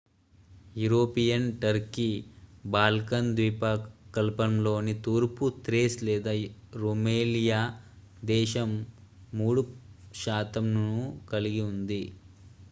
[0.75, 2.07] European Turkey
[2.65, 6.33] Balkan ద్వీపకల్పంలోని తూర్పు Thrace లేదా
[6.77, 7.61] రుమేలియా
[8.27, 8.71] దేశం
[9.37, 10.89] 3% ను
[11.31, 12.03] కలిగి ఉంది